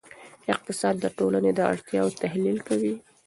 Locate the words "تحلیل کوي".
2.21-2.93